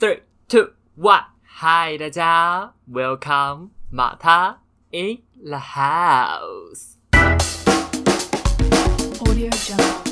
[0.00, 1.24] Three, two, one.
[1.60, 4.58] Hi，大家，Welcome 马他
[4.92, 6.94] in the house。
[9.20, 10.06] Audio Jungle.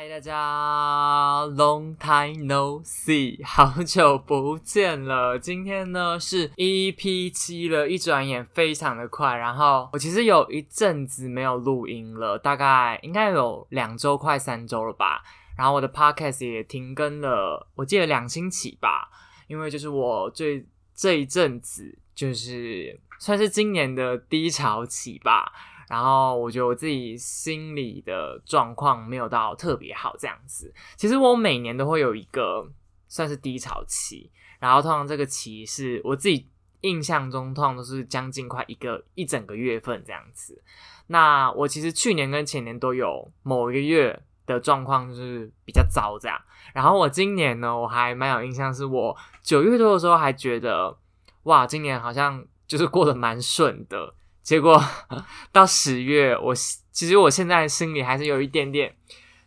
[0.00, 5.38] 嗨，大家，Long time no see，好久不见了。
[5.38, 9.36] 今天呢是 EP 七了，一转眼非常的快。
[9.36, 15.22] 然后我其实有一阵子没有录音了，大概应该有两周，快三周了吧。
[15.54, 19.10] 然后我的 Podcast 也停更了，我记得两星期吧，
[19.48, 20.64] 因为就是我最
[20.94, 25.52] 这一阵子就是算是今年的低潮期吧。
[25.90, 30.72] 然后我觉得我自己心理的状况没有到特别好，这样子。
[30.94, 32.64] 其实我每年都会有一个
[33.08, 36.46] 算是低潮期，然后通常这个期是我自己
[36.82, 40.62] 印象中通常都是将近快一个一整个月份这样子。
[41.08, 46.40] 那我其实去年跟前年都有某一个月的状况就是比较糟这样，
[46.72, 50.96] 然后我今年呢我还蛮有印象，是我九月多的时候还觉得
[51.42, 54.14] 哇，今年好像就是过得蛮顺的。
[54.42, 54.82] 结果
[55.52, 56.54] 到十月，我
[56.90, 58.94] 其实我现在心里还是有一点点，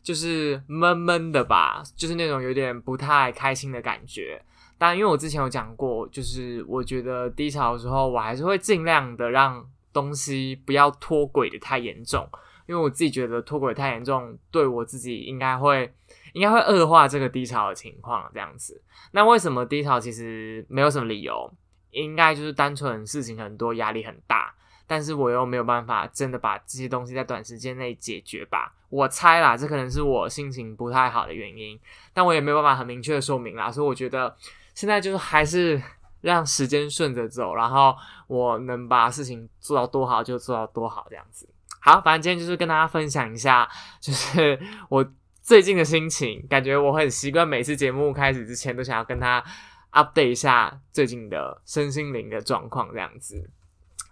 [0.01, 4.41] 就是闷闷的吧，就是那种有点不太开心的感觉。
[4.77, 12.27] 但因为我之前有讲过，就是我觉得低潮的时候，我还是会尽量的让东西不要脱轨的太严重，
[12.67, 15.93] 因为我自己觉得脱轨太严重，对我自己应该会
[16.33, 18.81] 应该会恶化这个低潮的情况这样子。
[19.11, 21.53] 那为什么低潮其实没有什么理由，
[21.91, 24.53] 应该就是单纯事情很多，压力很大。
[24.85, 28.73] 但是我又没有办法真的把这些东西在短时间内解决吧？
[28.89, 31.79] 我猜啦，这可能是我心情不太好的原因，
[32.13, 33.71] 但我也没有办法很明确的说明啦。
[33.71, 34.35] 所以我觉得
[34.75, 35.81] 现在就是还是
[36.21, 37.95] 让时间顺着走，然后
[38.27, 41.49] 我能把事情做到多好就做到多好这样子。
[41.79, 43.67] 好，反正今天就是跟大家分享一下，
[43.99, 44.59] 就是
[44.89, 45.05] 我
[45.41, 49.43] 最近的心情，感觉我很习惯每次节目开始之前都想要跟他
[49.91, 53.49] update 一下最近的身心灵的状况这样子。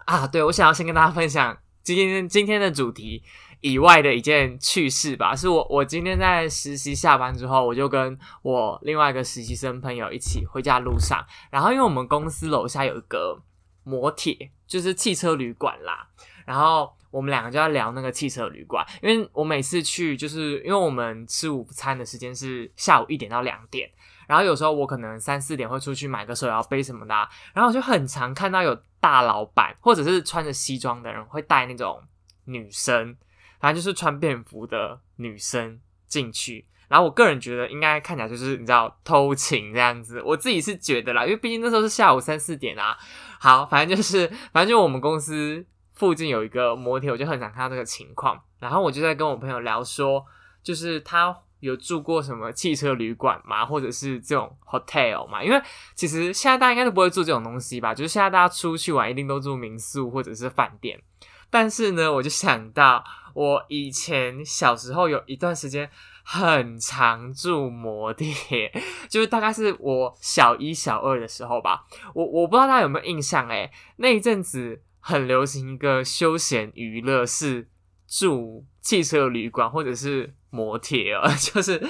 [0.06, 3.24] 啊，对，我想要先跟大家分享今天今天的主题
[3.62, 5.36] 以外的一件趣事吧。
[5.36, 13.42] 是我我今天在实习下班之后，我就跟我另外一个实习生朋友一起回家路上，然后因为我们公司楼下有一个
[13.84, 16.08] 摩铁，就是汽车旅馆啦，
[16.46, 23.90] 然后我们两个就要聊那个汽车旅馆，因为我每次去，就是因为我们吃午餐的时间是下午一点到两点。
[24.28, 27.14] 然后有时候我可能三四点会出去买个手摇杯什么的、
[27.54, 32.02] 然后我就很常看到有大老板或者是穿着西装的人会带那种
[32.46, 33.18] 女生，
[33.60, 36.66] 反正就是穿便服的女生进去。
[36.88, 42.98] 然后我个人觉得应该看起来就是你知道偷情这样子，我自己是觉得啦，因为毕竟那时候是下午三四点啊。
[43.40, 48.42] 好，反正就是反正就我们公司附近有一个摩铁，我就很想看到这个情况。
[48.60, 50.26] 然后我就在跟我朋友聊说，
[50.64, 51.36] 就是他。
[51.62, 53.66] 有住过什么汽车旅馆吗？
[53.66, 55.42] 或者是这种 hotel 吗？
[55.42, 55.62] 因为
[55.96, 61.02] 其实现在大家应该都不会住这种东西吧，就是现在大家出去玩一定都住民宿或者是饭店。
[61.50, 65.90] 但是呢，我就想到我以前小时候有一段时间
[66.24, 68.26] 很常住摩的，
[69.10, 71.86] 就是大概是我小一、小二的时候吧。
[72.14, 77.68] 我我不知道大家有没有印象、欸，诶，那一阵子很流行一个休闲娱乐是
[78.08, 80.34] 住汽车旅馆或者是。
[80.54, 81.82] 摩铁哦， 就是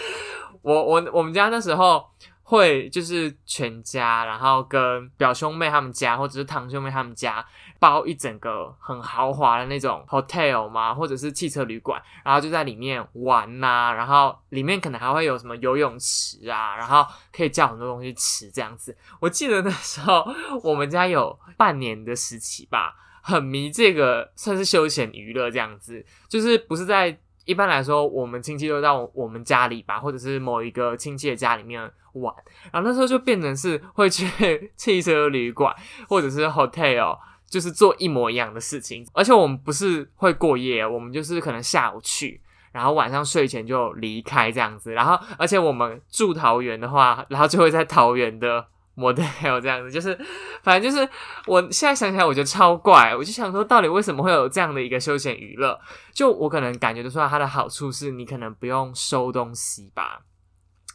[0.62, 2.06] 我我我们家那时候
[2.44, 7.44] 会就是全家，然后跟表兄妹他们家或者是堂兄妹他们家
[7.80, 17.04] 包一整个很豪华的那种 hotel 嘛，或者是汽车旅馆，然后就在里面玩呐、然后里面可能还会有什么游泳池啊，然后
[17.36, 18.96] 可以叫很多东西吃这样子。
[19.20, 20.24] 我记得那时候
[20.62, 27.18] 我们家有半年的时期吧，很迷这个算是休闲娱乐这样子，就是不是在。
[27.44, 31.82] 一般来说，我们亲戚都到我们家里吧，或者是某一个亲戚的家里面
[32.14, 32.34] 玩。
[32.72, 35.76] 然后那时候就变成是会去 汽车旅馆
[36.08, 37.18] 或者是 hotel，
[37.50, 39.04] 就是做一模一样的事情。
[39.12, 42.40] 而且我们不是会过夜，我们就是可能下午去，
[42.72, 44.94] 然后晚上睡前就离开这样子。
[44.94, 48.68] 然后，而且我们住桃园的话，然后就会在桃园的。
[48.94, 50.18] 模特还有这样子，就是
[50.62, 51.10] 反正就是，
[51.48, 55.80] 我现在想起来我觉得超怪，我就想说，到底为什么会有这样的一个休闲娱乐？
[56.14, 60.22] 就我可能感觉得出来，它的好处是你可能不用收东西吧，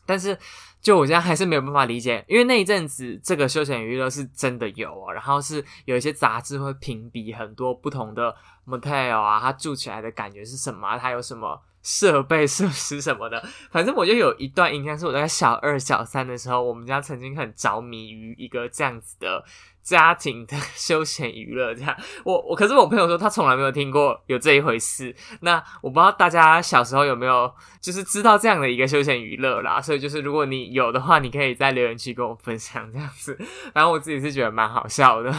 [0.05, 0.39] 但是
[0.81, 8.35] 就我现在还是没有办法理解，因为那一阵子这个休闲娱乐是真的有啊，然后是有一些杂志会评比很多不同的
[8.67, 11.61] motel 啊，它住起来的感觉是什么，它有什么。
[11.87, 13.41] 设备设施什么的，
[13.71, 19.45] 反正我就有一段应该，是我在小二、小三的时候，我们家曾经很着迷于一个这样子的
[19.87, 21.97] 家庭的休闲娱乐这样。
[22.25, 25.15] 我我可是我朋友说他从来没有听过有这一回事。
[25.43, 27.49] 那我不知道大家小时候有没有
[27.81, 29.81] 就是知道这样的一个休闲娱乐啦。
[29.81, 33.39] 所以就是如果你有的话，你可以在留言区跟我分享这样子。
[33.73, 35.33] 反正我自己是觉得蛮好笑的。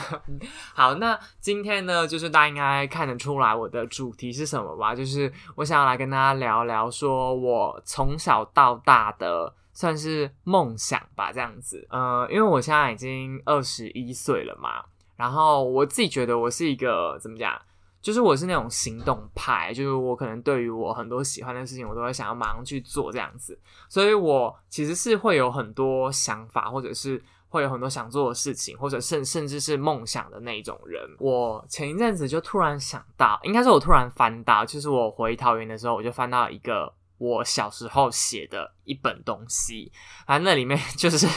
[0.73, 4.95] 好，那今天呢，就是大家应该看得出来我的主题是什么吧？
[4.95, 9.56] 就是我想要来跟大家聊聊，说我从小到大的。
[9.77, 11.85] 算是梦想吧，这样子。
[11.91, 14.83] 呃，因为我现在已经二十一岁了嘛，
[15.15, 17.55] 然后我自己觉得我是一个怎么讲，
[18.01, 23.55] 就是我是那种行动派，就是我可能对于我很多喜欢的事情，我都会想要马上去做这样子。
[23.87, 31.07] 所以我其实是会有很多想法，或者是会有很多想做的事情，或者甚甚至是梦想的那种人。
[31.19, 36.91] 我前一阵子就突然想到，应该是我突然翻到，就是我回桃园的时候，我就翻到一个。
[37.19, 39.91] 我小时候写的一本东西，
[40.27, 41.27] 反正那里面 就是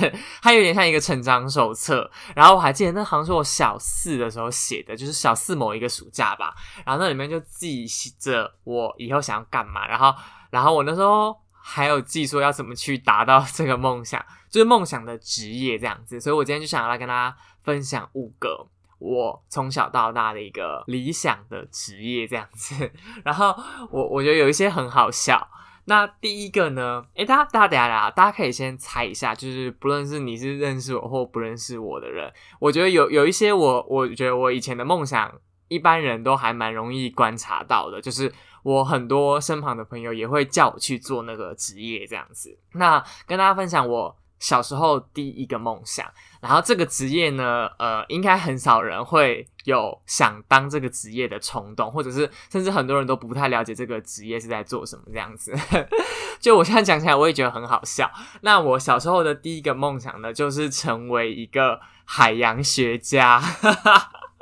[0.43, 2.11] 它有点像一个成长手册。
[2.37, 6.55] 然后我还记得那好像是我小四的时候写的，就是小四某一个暑假吧。
[6.85, 7.87] 然后那里面就记
[8.19, 10.15] 着我以后想要干嘛，然后
[10.51, 16.21] 然后我那时候还有记说要怎么去达到这个梦想，就是梦想的职业这样子。
[16.21, 18.67] 所以我今天就想要来跟大家分享五个
[18.99, 22.93] 我从小到大的一个理想的职业这样子。
[23.25, 23.57] 然后
[23.91, 25.49] 我我觉得有一些很好笑。
[25.91, 27.05] 那第一个呢？
[27.15, 38.33] 诶，大家大家等下，大家可以先猜一下，就是不论是你是认识我或不认识我的人，我觉得有有一些我，我觉得我以前的梦想，一般人都还蛮容易观察到的，就是
[38.63, 42.57] 我很多身旁的朋友也会叫我去做那个职业这样子。
[42.75, 44.17] 那跟大家分享我。
[44.41, 46.11] 小时候第一个梦想，
[46.41, 55.55] 然后这个职业呢，呃，应该很少人会有想当这个职业的冲动，或者是甚至很多人都不太了解这个职业是在做什么这样子。
[56.41, 58.11] 就我现在讲起来，我也觉得很好笑。
[58.41, 63.43] 那我小时候的第一个梦想呢，就是成为一个海洋学家，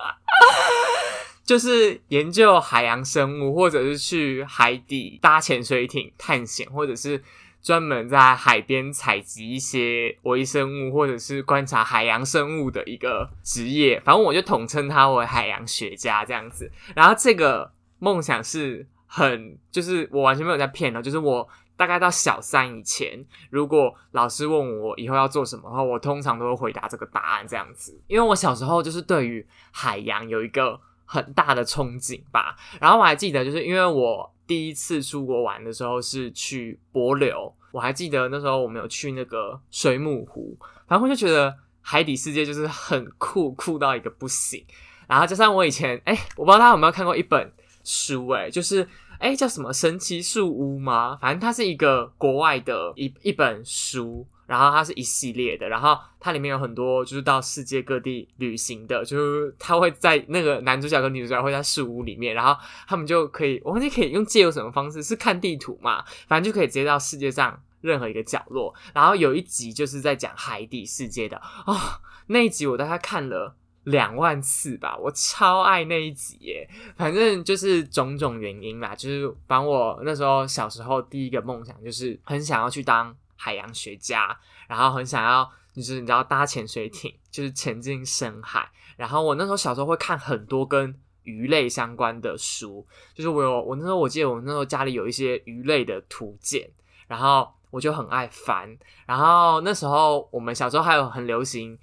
[1.45, 7.25] 就是研究海洋生物，或者是去海底搭潜水艇探险，或者是。
[7.60, 16.70] 专门在海边采集一些微生物，或者是观察海洋生物的一个职业，反正我就统称它为海洋学家这样子。
[16.94, 21.46] 然后这个梦想是很，就是我完全没有在骗的，就是我
[21.76, 28.00] 大概到小三以前，如果老师问我以后要做什么的话，我通常都会回答这个答案这样子。
[28.06, 32.56] 因为我小时候就是对于海洋有一个很大的憧憬吧。
[32.81, 34.32] 然后我还记得，就是因为我。
[34.49, 40.59] 第一次出国玩的时候是去博流，我还记得那时候我们有去那个水母湖，
[40.89, 44.65] 然后就觉得海底世界就是很酷，酷到一个不行。
[45.06, 47.53] 然后加上我以前，哎，我不知道大家有没有看过一本
[47.85, 51.19] 书，哎，就是哎叫什么神奇树屋吗？
[51.20, 54.26] 反正它是一个国外的一一本书。
[54.49, 65.03] 然后它是一系列的，然后它里面有很多就是到世界各地旅行的，就是他会在那个男主角跟女主角会在树屋里面，然后他们就可以，我们就可以用借由什么方式？
[65.03, 66.03] 是看地图嘛？
[66.26, 68.75] 反正就可以直接到世界上任何一个角落。
[68.94, 73.55] 然后有一集就是在讲海底世界的啊，那一集我大概看了
[73.90, 76.69] 两万次吧，我超爱那一集耶。
[76.96, 83.17] 反正就是种种原因啦，就是反正我那时候小时候第一个梦想就是很想要去当。
[83.40, 84.37] 海洋学家，
[84.67, 88.69] 然后很想要，就是你知道搭潜水艇，就是潜进深海。
[88.96, 90.93] 然后我那时候小时候会看很多跟
[91.23, 96.69] 鱼类相关的书，就是我有我那时候我记得我那时候家里有一些鱼类的图鉴，
[97.06, 98.76] 然后我就很爱翻。
[99.07, 101.78] 然后那时候我们小时候还有很流行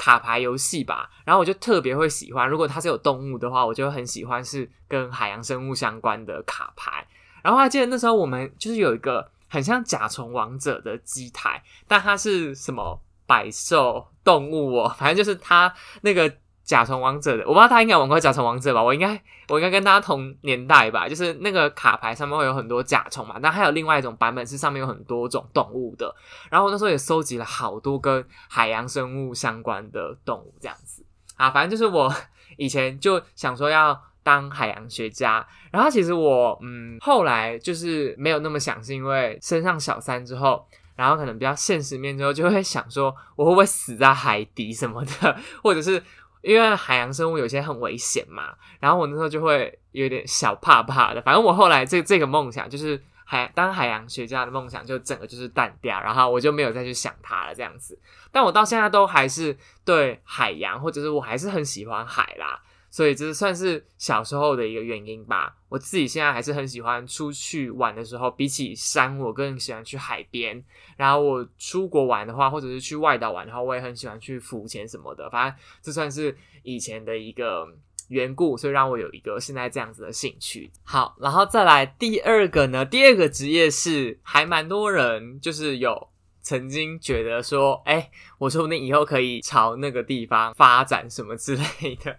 [0.00, 7.06] 卡牌游戏吧，然后我就特别会喜欢，如果它是有动物的话，我就很喜欢是跟海洋生物相关的卡牌。
[7.42, 9.30] 然后还记得那时候我们就是有一个。
[9.52, 14.94] 很像甲虫王者的机台，但它是什么百兽动物哦？
[14.96, 16.32] 反正就是它那个
[16.70, 18.80] 甲虫王者的，我不知道他应该玩过甲虫王者吧？
[18.80, 21.08] 我应该我应该跟大家同年代吧？
[21.08, 26.14] 就是那个卡牌上面会有很多甲虫嘛，但还有另外一种版本是上面有很多种动物的。
[26.48, 31.04] 然后我那时候也收集了好多跟海洋生物相关的动物，这样子
[31.36, 32.14] 啊，反正就是我
[32.56, 34.00] 以前就想说要。
[34.22, 40.62] 当海洋学家，然后其实我嗯后来就是没有那么想，是因为升上小三之后，
[40.94, 46.00] 然后可能比较现实面之后，就会想说我会不会死在海底什么的，或者是
[46.42, 51.20] 因为海洋生物有些很危险嘛，然后我那时候就会有点小怕怕的。
[51.22, 57.98] 反正我后来这这个梦想就是海当海洋学家的梦想，就整个就是淡掉，然后我就没有再去想它了这样子。
[58.32, 62.60] 但我到现在都还是对海洋，或者是我还是很喜欢海啦。
[62.90, 65.56] 所以这算是小时候的一个原因吧。
[65.68, 70.62] 我自己现在还是很喜欢出去玩的时候，比起山，我更喜欢去海边。
[70.96, 75.30] 然后我出国玩的话，或者是去外岛玩的话，我也很喜欢去浮潜什么的。
[75.30, 77.64] 反正这算是以前的一个
[78.08, 80.70] 缘故，所以让我有一个现在这样子的兴趣。
[80.82, 86.08] 好，然后再来第二个呢，第二个职业是还蛮多人就是有
[86.42, 92.18] 曾经觉得说，哎、我说不定以后可以朝那个地方发展什么之类的。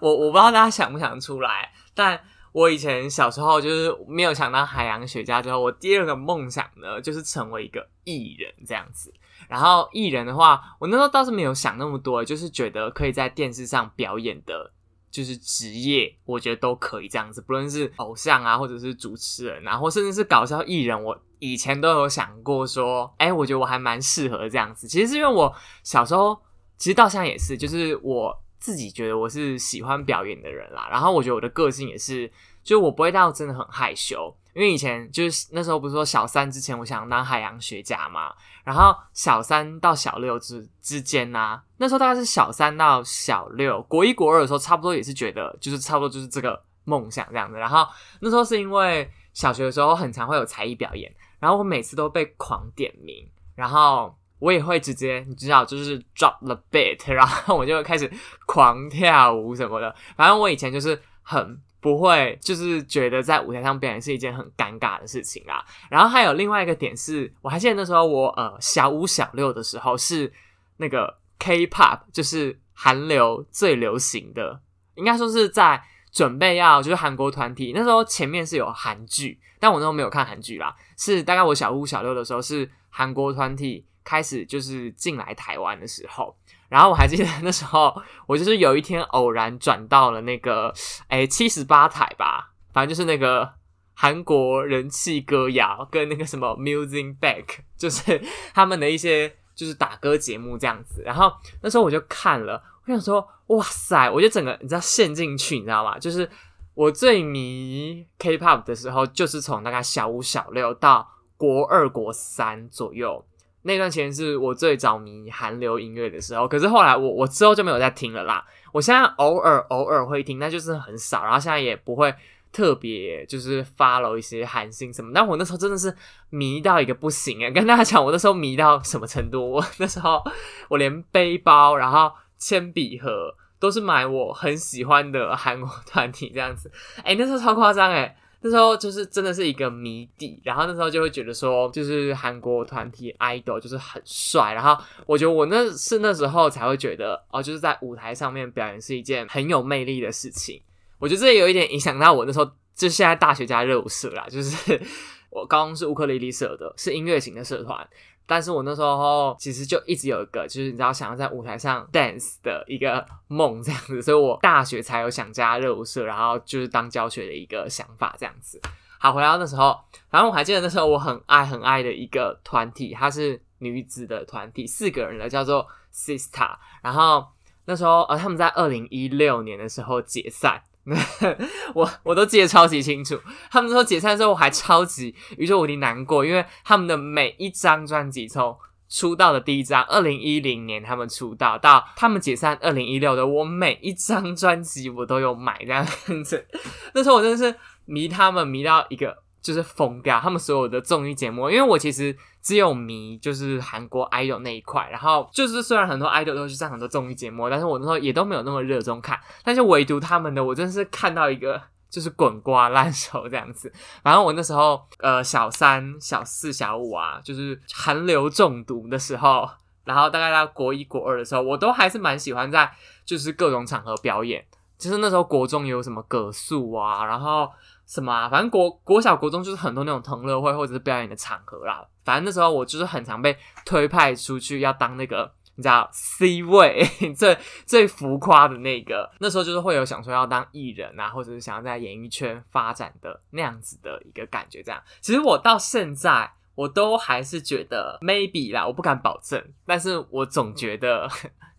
[0.00, 2.18] 我我不知道大家想不想出来，但
[2.52, 9.12] 我以前小时候就是没有想当海洋学家，之后我第二个梦想呢，就是成为一个艺人这样子。
[9.48, 14.72] 然后艺人的话，我那时候倒是没有想那么多，就是觉得可以在电视上表演的，
[15.10, 24.86] 就是职业，我觉得都可以这样子，不论是偶像啊，或者是主持人啊，或甚至是搞笑艺人，我以前都有想过说，哎、我觉得我还蛮适合这样子。
[24.86, 26.40] 其实是因为我小时候，
[26.78, 30.88] 其实到现在也是，就是我自己觉得我是喜欢表演的人啦。
[30.88, 32.30] 然后我觉得我的个性也是，
[32.62, 47.58] 就我不会到真的很害羞，因为以前就是那时候不是说小三之前我想当海洋学家嘛，然后小三到小六之之间呢、那时候大概是小三到小六，国一国二的时候，差不多也是觉得就是差不多就是这个梦想这样子。
[47.58, 47.84] 然后
[48.20, 58.10] 那时候是因为小学的时候很常会有才艺表演，然后我每次都被狂点名，然后我也会直接你知道就是 drop the beat， 然后我就会开始
[58.44, 59.94] 狂跳舞什么的。
[60.16, 65.64] 反正我以前就是很不会，就是觉得在舞台上表演是一件很尴尬的事情啦。
[65.88, 70.32] 然后还有另外一个点是，我还记得那时候我呃小五小六的时候是
[70.78, 74.60] 那个 K-pop，就是韩流最流行的，
[74.96, 75.80] 应该说是在
[76.10, 86.36] 准备要就是韩国团体那时候前面是有韩剧，但我那时候没有看韩剧啦，是大概我小五小六的时候是韩国团体开始就是进来台湾的时候。
[86.68, 87.94] 然后我还记得那时候，
[88.26, 90.72] 我就是有一天偶然转到了那个
[91.08, 93.52] 诶七十八台吧，反正就是那个
[93.92, 98.18] 韩国人气歌谣跟那个什么 Music Back，就是
[98.54, 101.02] 他们的一些就是打歌节目这样子。
[101.04, 101.30] 然后
[101.60, 105.98] 那时候我就看了，我想说哇塞，我就整个你知道陷进去，你知道吗？
[105.98, 106.26] 就是
[106.72, 111.06] 我最迷 K-pop 的时候，就是从大概小五小六到
[111.36, 113.22] 国二国三左右。
[113.62, 118.44] 那段时间是我最着迷韩流音乐的时候，可是后来我我之后就没有再听了啦。
[118.72, 122.14] 我现在偶尔偶尔会听，但就是很少，然后现在也不会
[122.50, 125.12] 特别就是 follow 一些韩星什么。
[125.14, 125.94] 但我那时候真的是
[126.30, 129.50] 迷到一个不行诶，跟大家讲我那时候迷到什么程度？
[129.52, 130.22] 我那时候
[130.68, 136.72] 我连背包，然后铅笔盒都是买我很喜欢的韩国团体这样子。
[137.04, 138.16] 哎、那时候超夸张诶。
[138.42, 150.60] 那时候就是真的是一个谜底，然后那时候就会觉得说，就是韩国团体 idol 就是很帅，然后我觉得我那是那时候才会觉得哦，就是在舞台上面表演是一件很有魅力的事情。
[150.98, 152.44] 我觉得这有一点影响到我那时候，
[152.74, 154.80] 就现在大学加热舞社啦，就是
[155.30, 157.88] 我高中是乌克丽丽社的，是音乐型的社团。
[158.26, 168.60] 但是我那时候其实就一直有一个，就是你知道想要在舞台上 dance 的一个梦这样子，所以我大学才有想加热舞社，然后就是当教学的一个想法这样子。
[168.98, 169.76] 好，回到那时候，
[170.10, 176.56] 反正我还记得那时候我很爱很爱的一个团体，它是女子的团体，四个人的，叫做 Sister。
[176.82, 177.26] 然后
[177.64, 180.62] 那时候呃，他们在二零一六年的时候解散。
[181.74, 183.18] 我我都记得超级清楚，
[183.50, 188.56] 他们说解散之后我还超级宇宙无敌难过，因为他们的每一张专辑从
[188.88, 195.86] 出道的第一张，二零一零年他们出道到他们解散二零一六的，我每一张专辑我都有买这样
[196.24, 196.46] 子。
[196.94, 211.60] 那时候我真的是迷他们迷到一个就是疯掉，他们所有的综艺节目，因为我其实只有迷就是韩国 idol 那一块，然后就是虽然很多 idol 都去上很多综艺节目，但是我那时候也都没有那么热衷看，但是唯独他们的，我真是看到一个。
[211.92, 213.70] 就是滚瓜烂熟这样子，
[214.02, 219.46] 然后我那时候呃小三、小四、小五啊，就是韩流中毒的时候，
[219.84, 222.72] 然后大概到国一、国二的时候，我都还是蛮喜欢在
[223.04, 224.42] 就是各种场合表演。
[224.82, 227.48] 就是那时候国中有什么歌宿啊，然后
[227.86, 231.86] 什么啊，反正国国小、国中就是很多那种同乐会或者是表演的场合啦。
[232.04, 236.84] 反正那时候我就是很常被推派出去要当那个你知道 C 位
[237.16, 239.08] 最最浮夸的那个。
[239.20, 244.62] 那时候就是会有想说要当艺人啊，或者是想要在演艺圈发展的那样子的一个感觉。
[244.62, 246.32] 这样，其实我到现在。
[246.54, 251.08] 我都还是觉得 maybe 啦，我不敢保证，但是我总觉得，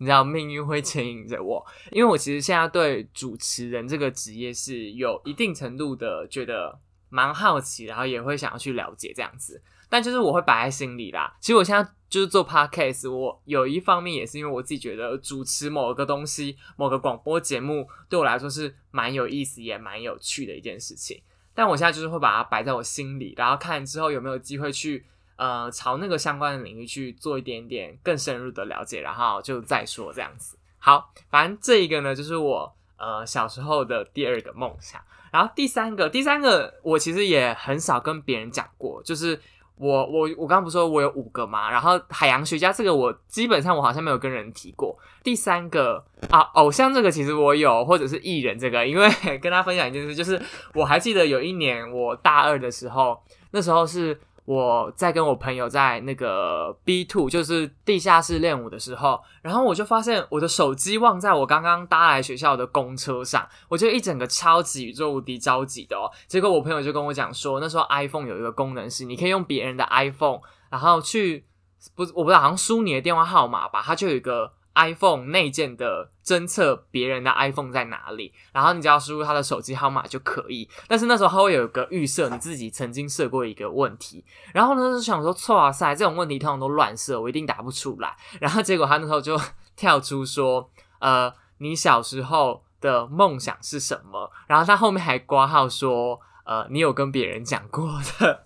[0.04, 9.62] 你知道命运会牵引着我，因为我其实现在对主持人这个职业是有一定程度的觉得蛮好奇，然后也会想要去了解这样子。
[9.88, 11.34] 但就是我会摆在心里啦。
[11.40, 21.22] 其实我现在就是做 podcast，我有一方面也是因为我自己觉得主持某个东西、某个广播节目对我来说是蛮有意思也蛮有趣的一件事情。
[21.54, 30.58] 但我现在就是会把它摆在我心里，然后看之后有没有机会去呃朝那个相关的领域去做一点点更深入的了解，然后就再说这样子。
[30.80, 35.02] 好，反正这一个呢，就是我呃小时候的第二个梦想。
[35.32, 39.40] 然后第三个，第三个我其实也很少跟别人讲过，就是。
[39.76, 41.70] 我我我刚刚不说我有五个嘛？
[41.70, 44.96] 然后海洋学家这个我基本上我好像没有跟人提过。
[45.24, 49.10] 第三个啊，偶像这个其实我有，或者是艺人这个，因为
[49.40, 50.40] 跟他分享一件事，就是
[50.76, 54.18] 我还记得有一年我大二的时候，那时候是。
[54.46, 66.12] 我在跟我朋友在那个 B two，就是地下室练舞的时候，然后我就发现我的手机忘在我刚刚搭来学校的公车上，我就一整个超级宇宙无敌着急的哦。
[66.28, 71.46] 结果我朋友就跟我讲说，那时候 iPhone 有一个功能是，你可以用别人的 iPhone，然后去
[71.96, 74.52] 不我不知道好像输你的电话号码吧，它就有一个。
[74.76, 80.68] iPhone 内建的侦测别人的 iPhone 在哪里，然后你只要输入他的手机号码就可以。
[80.88, 88.16] 但是那时候他会有一个预设，你自己曾经设过一个问题，然后呢就想说，错哇塞，这种问题通常都乱设，我一定答不出来。
[88.40, 89.40] 然后结果他那时候就
[89.76, 94.32] 跳出说，呃，你小时候的梦想是什么？
[94.48, 98.43] 然后他后面还挂号说，呃，你有跟别人讲过的。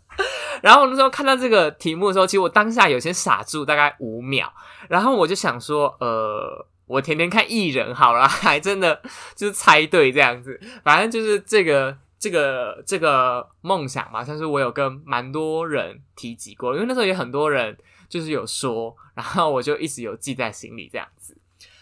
[0.62, 4.52] 然后那时候看到这个题目的时候，其实我当下有些傻住，大概五秒。
[4.90, 9.02] 然后我就想说，呃，我天天看艺人好了， 还真的
[9.36, 10.60] 就是猜对这样子。
[10.84, 17.78] 反正就是这个这个这个梦想嘛，像是我有跟蛮多人提及过，因为那时候也很多人
[18.10, 21.38] 就是有说，然后我就一直有记在心里这样子。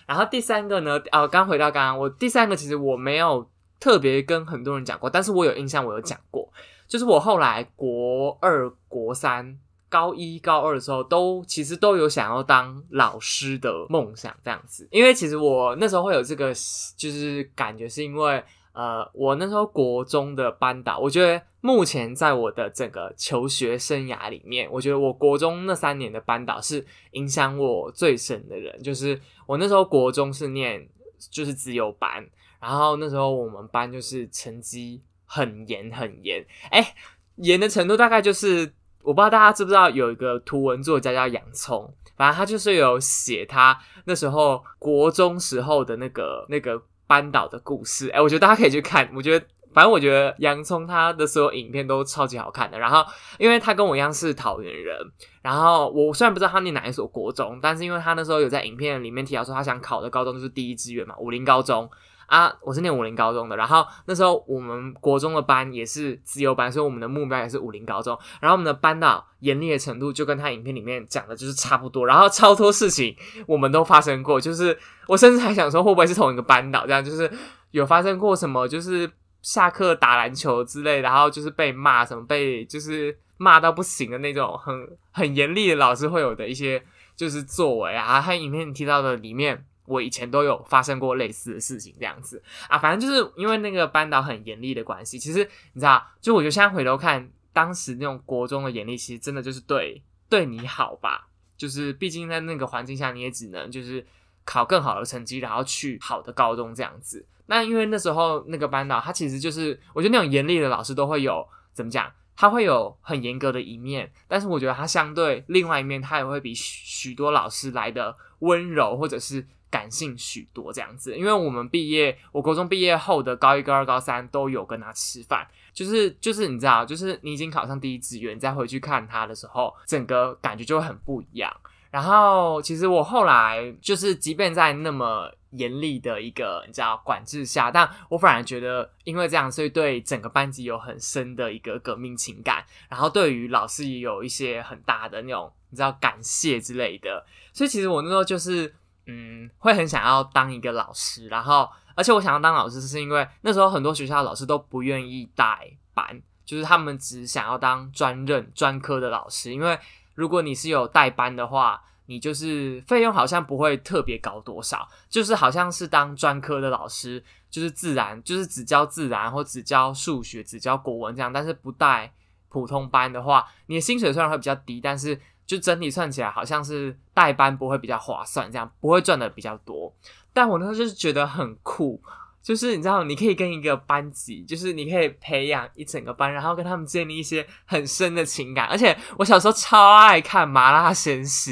[0.07, 6.51] 然后第三个呢，哦，刚回到刚刚，我第三个其实我没有特别跟很多人讲过，但是我有印象，我有讲过。
[6.87, 9.57] 就是我后来国二、国三、
[9.89, 14.87] 高一、高二的时候，都其实都有想要当老师的梦想，这样子。
[14.91, 16.53] 因为其实我那时候会有这个，
[16.95, 28.83] 就是感觉是因为，呃，我那时候国中的班导，我觉得目前在我的整个求学生涯里面，我觉得我国中那三年的班导是影响我最深的人。
[28.83, 30.87] 就是我那时候国中是念
[31.31, 32.27] 就是自由班，
[32.59, 35.01] 然后那时候我们班就是成绩。
[35.25, 36.95] 很严很严，哎，
[37.35, 53.03] 严的程度大概就是，我不知道大家知不知道有一个图文作家叫洋葱，反正他就是有写他那时候国中时候的那个那个班导的故事，哎，我觉得大家可以去看，我觉得反正我觉得洋葱他的所有影片都超级好看的，然后
[53.37, 54.97] 因为他跟我一样是桃园人，
[55.41, 61.89] 然后我虽然不知道他念哪一所国中，但是因为他那时候有在影片里面提到说他想考的高中就是第一志愿嘛，武林高中。
[62.27, 68.17] 啊，我是念武林高中的，然后那时候我们国中的班也是自由班，所以我们的目标也是武林高中。
[68.41, 77.31] 然后我们的班导严厉的程度就跟他影片里面讲的就是差不多，然后超多事情我们都发生过，就是我甚至还想说会不会是同一个班导，这样就是
[77.71, 79.09] 有发生过什么，就是
[79.41, 86.83] 下课打篮球之类，然后就是被骂什么被就是骂到不行的那种很很严厉的老师会有的一些
[87.15, 89.65] 就是作为啊，他影片提到的里面。
[89.85, 95.19] 我以前都有发生过类似的事情，这样子啊，反正就是因为那个班导很严厉的关系。
[95.19, 101.27] 其实你知道，就我觉得现在回头看，当时那种国中的严厉，其实真的就是对对你好吧。
[101.55, 104.05] 就是毕竟在那个环境下，你也只能就是
[104.43, 107.25] 考更好的成绩，然后去好的高中这样子。
[107.45, 119.47] 那因为那时候那个班导，他其实就是我觉得那种严厉的老师都会有怎么讲，他会有很严格的一面，但是我觉得他相对另外一面，他也会比许多老师来的温柔，或者是。
[119.75, 131.53] 感性许多这样子，因为我们毕业，我国中毕业后的高一、高二、高三都有跟他吃饭，就是就是你知道，就是你已经考上第一志愿，再回去看他的时候，整个感觉就会很不一样。
[131.91, 147.25] 然后其实我后来就是，即便在那么严厉的一个你知道管制下，但我反而觉得，因为这样，所以对整个班级有很深的一个革命情感，然后对于老师也有一些很大的那种你知道感谢之类的。
[147.51, 148.73] 所以其实我那时候就是。
[149.07, 159.51] 嗯，会很想要当一个老师，然后，而且我想要当老师，是因为那时候很多学校老师都不愿意带班，就是他们只想要当专任专科的老师。
[159.51, 159.77] 因为
[160.15, 172.11] 如果你是有带班的话，你就是费用好像不会特别高多少，就是好像是当专科的老师，就是自然，就是只教自然或只教数学、只教国文这样，但是不带
[172.49, 175.21] 普通班的话，你的薪水虽然会比较低，但是。
[175.45, 179.93] 就整体算起来，好像是代班不会比较划算，这样不会赚的比较多。
[180.33, 182.01] 但我那时候就是觉得很酷，
[182.43, 188.67] 就是你知道，你可以跟一个班级，就是你可以培养一整个班，然后跟他们建立一些很深的情感。
[188.67, 191.51] 而且我小时候超爱看《麻辣鲜师》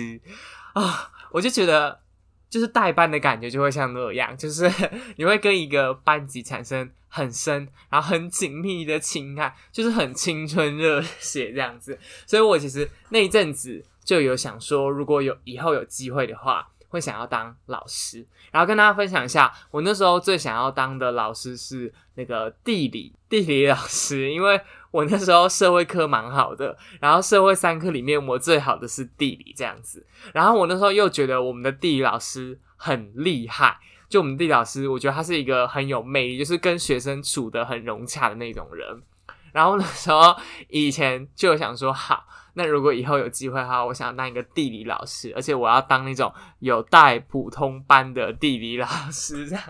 [0.73, 1.99] 啊，我就觉得
[2.53, 4.71] 就是代班的感觉就会像那样，就是
[5.17, 11.97] 你会跟一个班级产生很深，然后很紧密的情感，就是很青春热血这样子。
[12.27, 16.69] 所以我其实那一阵子就有想说，如果有以后有机会的话。
[16.93, 24.61] 会想要当老师，然后跟大家分享一下，我那时候最想要当的老师是那个地理地理老师，因为
[24.93, 39.01] 我那时候社会科蛮好的，然后社会三科里面我最好的是地理这样子，然后我那时候又觉得我们的地理老师很厉害，就我们地理老师，我觉得他是一个很有魅力，就是跟学生处的很融洽的那种人，
[39.51, 40.35] 然后那时候
[40.69, 42.25] 以前就想说好。
[42.55, 49.63] 那如果以后有机会的话，我想当一个地理老师，而且我要当那种有带普通班的地理老师，这样。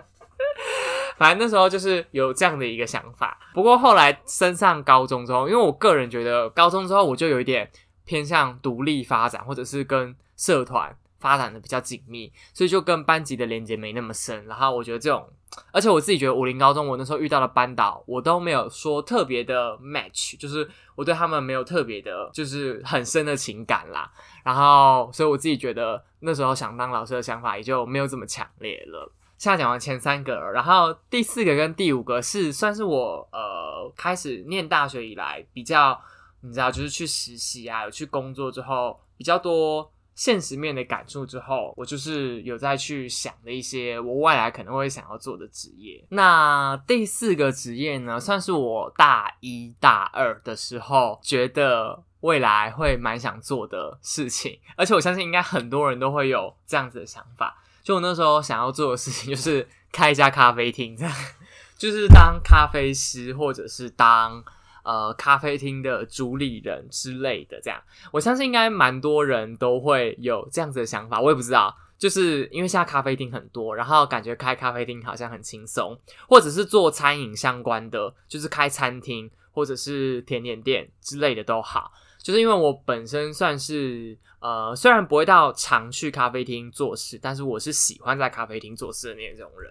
[1.16, 3.38] 反正那时候就是有这样的一个想法。
[3.52, 7.70] 不过后来升上高中之后，因为我个人觉得高中之后我就有一点
[8.04, 14.44] 偏向独立发展，或者是跟社团发展的比较紧密，所以就跟班级的连接没那么深。
[14.46, 15.28] 然后我觉得这种。
[15.70, 24.10] 而且我自己觉得武林高中，我那时候遇到的班导，我都没有说特别的 match，就是我对他们没有特别的，就是很深的情感啦。
[24.42, 29.08] 然后，所以我自己觉得那时候想当老师的想法也就没有这么强烈了。
[29.36, 36.00] 现在讲完前三个，然后第四个跟第五个是算是我呃开始念大学以来比较，
[36.40, 39.90] 你知道，就是去实习啊，有去工作之后比较多。
[40.14, 46.06] 现实面的感触之后，我就是有在去想的一些我未来可能会想要做的职业。
[46.10, 57.63] 那第四个职业呢，算是我大一大二的时候觉得未来会蛮想做的事情，而且我相信应该很多人都会有这样子的想法。
[57.84, 61.14] 就我那时候想要做的事情，就是开一家咖啡厅，这样
[61.78, 64.42] 就是当咖啡师，或者是当。
[64.86, 71.18] 呃，咖啡厅的主理人之类的，这样我相信应该蛮多人都会有这样子的想法。
[71.18, 81.90] 我也不知道，就是因为现在咖啡厅很多，然后感觉开咖啡厅好像很轻松，或者是做餐饮相关的，就是开餐厅或者是甜点店之类的都好。
[82.24, 89.70] 就是因为我本身算是呃，虽然不会到常去咖啡厅做事，但是我是喜欢在咖啡厅做事的那种人。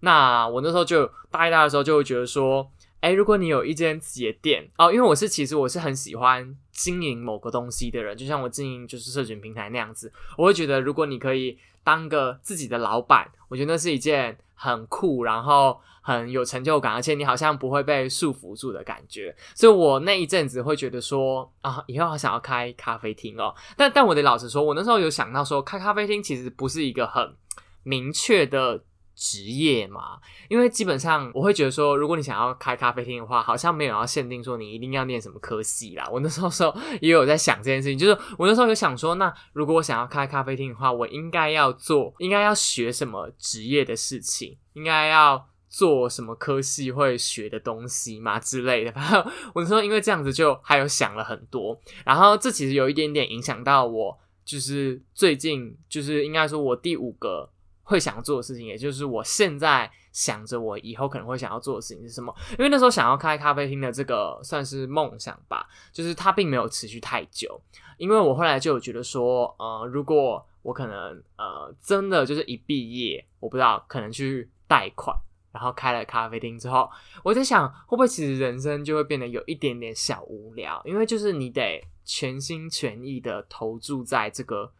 [0.00, 2.70] 那我那时候就大一、大的时候就会觉得说。
[3.02, 19.34] 哎，如果你有一间自己的店哦，因为我是其实我是很喜欢经营某个东西的人，就像我经营就是社群平台那样子，我会觉得如果你可以当个自己的老板，我觉得那是一件很酷，然后很有成就感，而且你好像不会被束缚住的感觉。
[19.54, 23.54] 所以我那一阵子会觉得说啊，以后好想要开咖啡厅哦。
[23.76, 27.34] 但但我得老实说，我那时候有想到说，开咖啡厅其实不是一个很
[27.82, 28.84] 明确的。
[29.14, 36.08] 职业嘛，因为基本上我会觉得说，如果你想要开咖啡厅的话，好像没有要限定说你一定要念什么科系啦。
[36.10, 48.92] 我那时候时候也有在想这件事情，就是我那时候有想说，那如果我想要开咖啡厅的话，我应该要做，应该要学什么职业的事情，应该要做什么科系会学的东西嘛之类的。
[48.92, 57.48] 反 正我那时候因为这样子就还有想了很多，然后这其实有一点点影响到我，就是最近就是应该说我第五个。
[57.84, 62.32] 会想做的事情，也就是我现在想着我以后可能会想要做的事情是什么？
[62.56, 67.60] 因为那时候想要开咖啡厅的这个算是梦想吧，就是它并没有持续太久。
[67.98, 75.14] 因为我后来就有觉得说，呃，如果我可能呃真的就是一毕业，我不知道可能去贷款，
[75.52, 76.90] 然后开了咖啡厅之后，
[77.22, 84.72] 我在想会不会其实人生就会变得有一点点小无聊，因为就是你得全心全意的投注在这个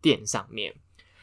[0.00, 0.74] 店上面。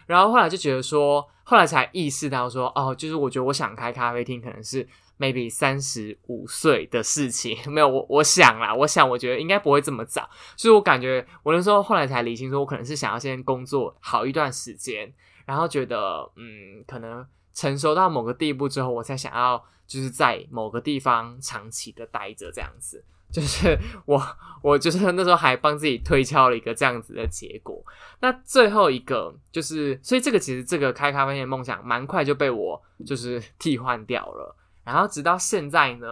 [0.06, 4.88] 然后后来就觉得说，后来才意识到说，哦，就是我觉得我想开咖啡厅，可能是
[5.20, 7.58] maybe 三十五岁的事情。
[7.70, 10.30] 没有，我我想啦，我想我觉得应该不会这么早。
[10.56, 15.13] 所以我感觉我那时候后来才理清，说我可能是想要先工作好一段时间，
[15.46, 23.04] 然后觉得嗯，可能成熟到某个地步之后，我才想要就是在某个地方长期的待着这样子。
[23.32, 24.22] 就是我，
[24.62, 27.84] 我就是那时候还帮自己推敲了一个这样子的结果。
[28.20, 34.56] 那最后一个就是，所以这个其实这个开咖啡店梦想，蛮快就被我就是替换掉了。
[34.84, 36.08] 然后直到现在呢，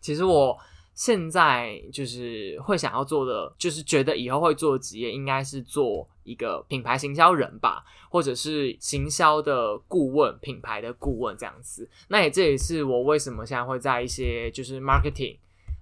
[0.00, 0.58] 其实我
[0.98, 11.88] 现在就是会想要做的，就是觉得以后会做的职业，应该是做一个品牌行销人吧，或者是行销的顾问、品牌的顾问这样子。
[12.08, 15.36] 那也这也是我为什么现在会在一些就是 marketing。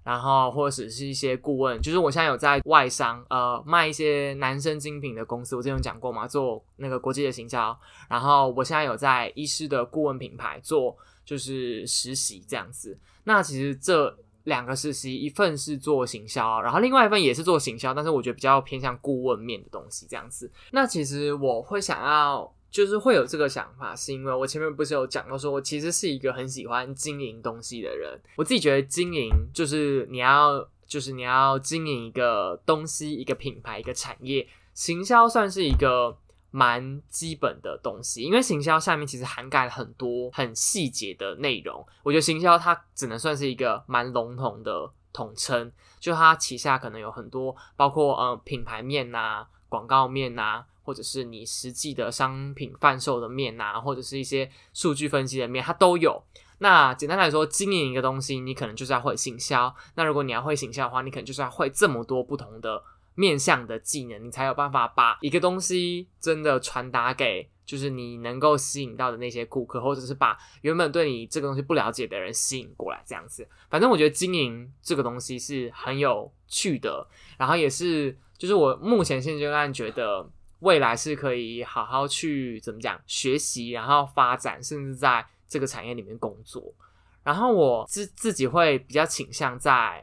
[0.04, 7.76] 然后或者是一些顾问，就是我现在有在外商，呃，卖一些男生精品的公司，我之前有讲过嘛，做那个国际的行销。
[8.08, 12.96] 然后我现在有在医师的顾问品牌做，就是实习这样子。
[13.24, 20.50] 那其实这两个实习，一份是做行销，然后另外一份也是做行销，但是我觉得比较偏向顾问面的东西这样子。
[20.72, 22.52] 那其实我会想要。
[22.68, 28.20] 就是会有这个想法，是因为我前面不是有讲到，说我其实是一个很喜欢经营东西的人。
[28.36, 34.46] 我自己觉得经营就是你要，就是你要经营一个东西、一个品牌、一个产业。
[34.74, 36.14] 行销算是一个
[36.50, 41.84] 蛮基本的东西，因为行销下面其实涵盖了很多很细节的内容。
[42.02, 50.64] 我觉得行销它只能算是一个蛮笼统的统称，就它旗下可能有很多，包括呃品牌面呐、广告面呐。
[50.86, 56.22] 或者是你实际的商品贩售的面啊，或者是一些数据分析的面，它都有。
[56.58, 59.74] 那简单来说，经营一个东西，你可能就是要会行销。
[59.96, 62.80] 那如果你要会行销的话，你可能就是要会这么多不同的
[63.16, 73.48] 面向的技能，你才有办法把一个东西真的传达给，就是你能够吸引到的那些顾客，或者是把原本对你这个东西不了解的人吸引过来，这样子。
[73.68, 77.04] 反正我觉得经营这个东西是很有趣的，
[77.36, 80.30] 然后也是，就是我目前现阶段觉得。
[80.60, 86.74] 未来是可以好好去怎么讲学习，然后发展，甚至在这个产业里面工作。
[87.22, 90.02] 然后我自自己会比较倾向在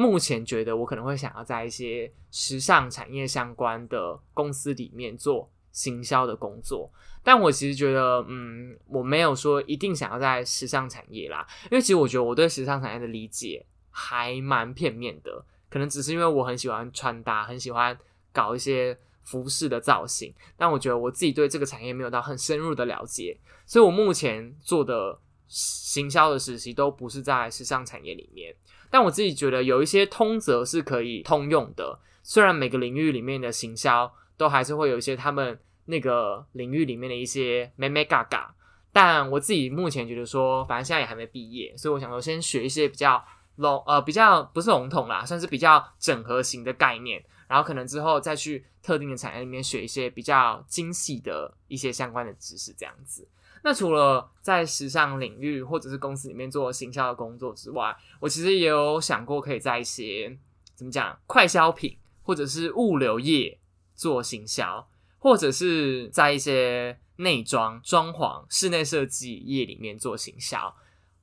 [0.00, 6.90] 目前觉得我可能会想要在一些时尚产业相关的公司里面做行销的工作。
[7.22, 17.98] 但我其实觉得，嗯，我没有说一定想要在时尚产业啦，因为其实我觉得我对时尚产业的理解还蛮片面的，可能只是因为我很喜欢穿搭，很喜欢
[18.32, 18.98] 搞一些。
[19.22, 28.52] 服饰的造型，但我觉得我自己对这个产业没有到很深入的了解，所以我目前做的行销的实习都不是在时尚产业里面。
[28.90, 38.54] 但我自己觉得有一些通则是可以通用的，虽然每个领域里面的行销都还是会有一些他们那个领域里面的一些美美嘎嘎，
[38.92, 43.24] 但我自己目前觉得说，反正现在也还没毕业，所以我想说先学一些比较
[43.56, 47.24] 笼呃比较不是笼统啦，算是比较整合型的概念。
[47.48, 53.26] 然后可能之后再去特定的产业里面学一些比较精细的一些相关的知识，这样子。
[53.62, 60.38] 那除了在时尚领域或者是公司里面做行销的工作之外，我其实也有想过可以在一些
[60.74, 63.58] 怎么讲快消品或者是物流业
[63.94, 70.74] 做行销，或者是在一些内装、装潢、室内设计业里面做行销，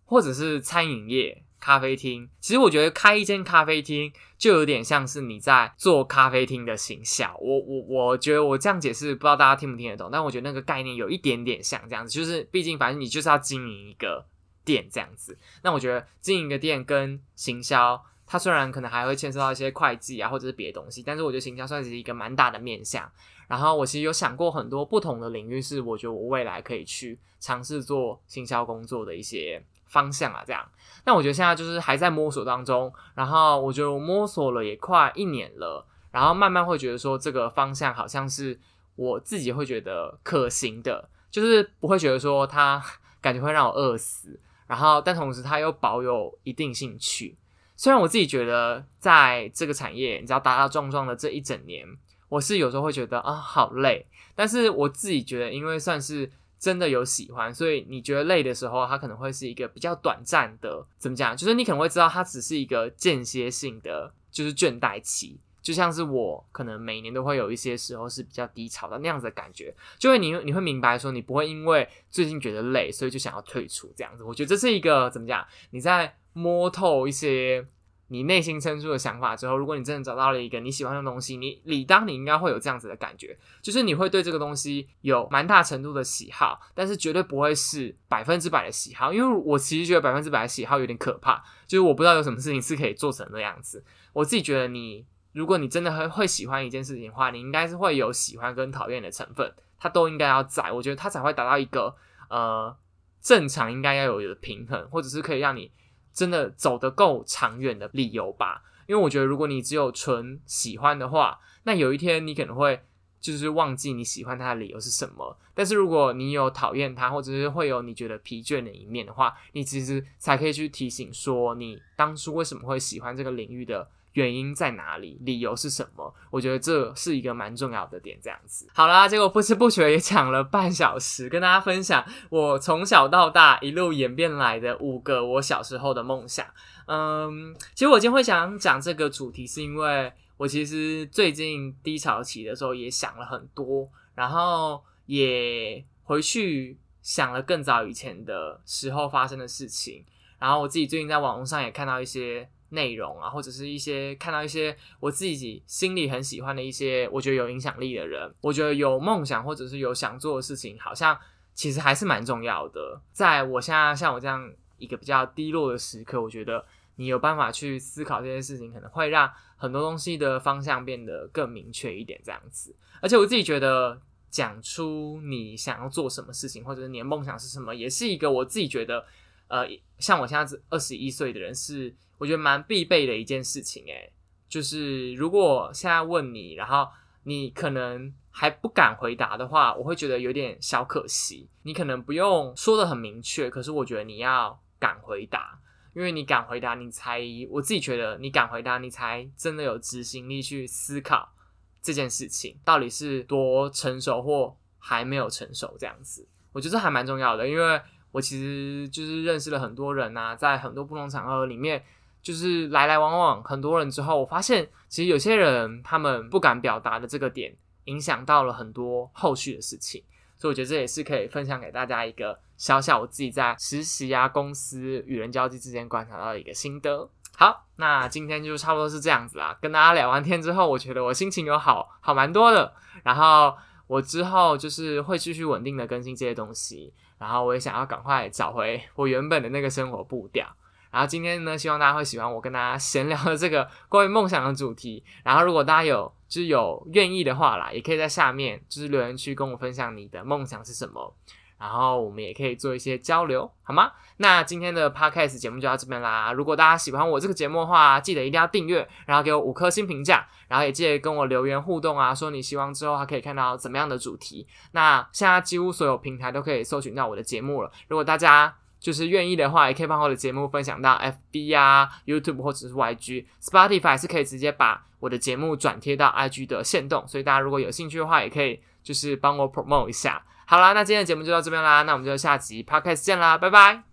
[0.06, 1.44] 或者是餐饮业。
[1.68, 7.36] 咖啡厅，其实我觉得开一间咖啡厅就有点像是你在做咖啡厅的行销。
[7.42, 14.26] 我我我觉得我这样解释，不知道大家听不听得懂，但我觉得那个概念有一点点像这样子，就是毕竟反正你就是要经营一个
[14.64, 15.38] 店这样子。
[15.62, 23.12] 那我觉得经营一个店跟行销，它虽然可能还会牵涉到一些会计啊或者是别的东西，但是我觉得行销算是一个蛮大的面向。
[23.50, 29.62] 然后我其实有想过很多不同的领域，是我觉得我未来可以去尝试做行销工作的一些。
[29.88, 30.64] 方向啊，这样。
[31.04, 32.94] 但我觉得现在就是还在摸索当中。
[33.16, 38.60] 然后我觉得我摸索了也快一年了，然后慢慢会觉得说这个方向好像是
[38.96, 42.84] 我自己会觉得可行的，就是不会觉得说它
[43.22, 44.40] 感觉会让我饿死。
[44.68, 47.38] 然后但同时它又保有一定兴趣。
[47.76, 51.88] 虽然我自己觉得在这个产业，你知道打打撞撞的这一整年，
[52.28, 54.06] 我是有时候会觉得啊好累。
[54.36, 56.32] 但是我自己觉得，因为算是。
[56.60, 61.36] 真的有喜欢，所以你觉得累的时候，它可能会是一个比较短暂的，怎么讲？
[61.38, 74.24] 就是你可能会知道它只是一个间歇性的，就是倦怠期，就像是我可能每年都会有一些时候是比较低潮的那样子的感觉，就会你你会明白说，你不会因为最近觉得累，所以就想要退出这样子。
[74.24, 75.46] 我觉得这是一个怎么讲？
[75.72, 77.68] 你在摸透一些。
[78.10, 93.84] 你内心深处的想法之后，如果你真的找到了一个你喜欢的东西，你理当你应该会有这样子的感觉，就是你会对这个东西有蛮大程度的喜好，但是绝对不会是百分之百的喜好，因为我其实觉得百分之百的喜好有点可怕，就是我不知道有什么事情是可以做成那样子。
[94.14, 101.94] 我自己觉得，你如果你真的会会喜欢一件事情的话，你应该是会有喜欢跟讨厌的成分，它都应该要在，我觉得它才会达到一个
[102.30, 102.74] 呃
[103.22, 105.70] 正常应该要有的平衡，或者是可以让你。
[106.18, 112.82] 真的走得够长远的理由吧，因为我觉得如果你只有纯喜欢的话，那有一天你可能会
[113.20, 115.38] 就是忘记你喜欢他的理由是什么。
[115.54, 123.88] 但是如果你有讨厌他，或者是会有你觉得疲倦的一面的话，你其实才可以去提醒说你当初为什么会喜欢这个领域的。
[124.18, 125.16] 原因在哪里？
[125.22, 126.12] 理由是什么？
[126.32, 128.18] 我觉得这是一个蛮重要的点。
[128.20, 136.44] 这样子，好啦，结果不知不觉也讲了半小时，跟大家分享我从小到大一路演变来的五个我小时候的梦想。
[136.88, 150.04] 嗯，其实我今天会想讲这个主题，是因为我其实最近低潮期的时候也想了很多，然后也回去想了更早以前的时候发生的事情。
[150.40, 161.18] 然后我自己最近在网络上也看到一些内容啊，或者是一些看到一些我自己心里很喜欢的一些我觉得有影响力的人，我觉得有梦想或者是有想做的事情，好像
[161.54, 163.02] 其实还是蛮重要的。
[163.12, 172.76] 在我现在像我这样一个比较低落的时刻，我觉得你有办法去思考这件事情，可能会让很多东西的方向变得更明确一点，这样子。
[173.02, 174.02] 而且我自己觉得。
[174.30, 179.04] 讲出你想要做什么事情，或者是你的梦想是什么，也是一个我自己觉得，
[179.48, 179.66] 呃，
[180.00, 183.84] 像我现在是二十一岁的人，是我觉得蛮必备的一件事情。
[183.86, 184.12] 诶，
[184.48, 186.88] 就是如果现在问你，然后
[187.24, 191.50] 你可能还不敢回答的话，我会觉得有点小可惜。
[191.64, 195.60] 你可能不用说的很明确，可是我觉得你要敢回答，
[195.94, 201.34] 因为你敢回答，你才我自己觉得你敢回答，你才真的有执行力去思考。
[201.80, 205.74] 这件事情到底是多成熟或还没有成熟？
[205.80, 207.80] 这样子，我觉得这还蛮重要的，因为
[208.12, 211.84] 我其实就是认识了很多人呐，在很多不同场合里面，
[212.22, 220.04] 就是来来往往很多人之后，我发现其实有些人他们不敢表达的这个点，影响到了很多后续的事情，
[220.38, 227.10] 所以我觉得这也是可以分享给大家一个小小我自己在实习啊、公司与人交际之间观察到的一个心得。
[227.36, 229.56] 好，那今天就差不多是这样子啦。
[229.62, 232.74] 跟大家聊完天之后，我觉得我心情有好好蛮多的。
[233.04, 233.56] 然后
[233.88, 236.94] 我之后就是会继续稳定的更新这些东西。
[237.18, 240.46] 然后我也想要赶快找回我原本的那个生活步调。
[240.92, 245.04] 然后今天呢，希望大家会喜欢我跟大家闲聊的这个关于梦想的主题。
[245.24, 251.14] 然后如果大家有就是有愿意的话啦，也可以在下面就是留言区跟我分享你的梦想是什么。
[251.60, 253.92] 然后我们也可以做一些交流，好吗？
[254.18, 256.32] 那今天的 podcast 节目就到这边啦。
[256.32, 264.48] 如果大家喜欢我这个节目的话，记得一定要订阅，然后给我五颗星评价，然后也记得跟我留言互动啊，说你希望之后还可以看到怎么样的主题。
[264.72, 267.72] 那现在几乎所有平台都可以搜寻到我的节目了。
[267.88, 271.00] 如果大家就是愿意的话，也可以把我的节目分享到
[271.32, 277.08] FB 啊、YouTube 或者是 YG、Spotify，是可以直接把我的节目转贴到 IG 的线动。
[277.08, 280.24] 所以大家如果有兴趣的话，也可以就是帮我 promote 一下。
[280.50, 283.84] 好啦，那今天的节目就到这边啦，那我们就下集 podcast 见啦，拜拜。